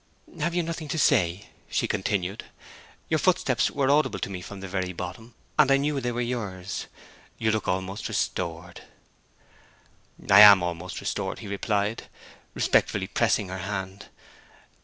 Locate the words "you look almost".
7.37-8.07